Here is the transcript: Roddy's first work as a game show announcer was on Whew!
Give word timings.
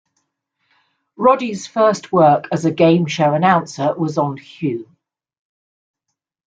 Roddy's 1.15 1.67
first 1.67 2.11
work 2.11 2.47
as 2.51 2.65
a 2.65 2.71
game 2.71 3.05
show 3.05 3.35
announcer 3.35 3.93
was 3.93 4.17
on 4.17 4.37
Whew! 4.37 4.89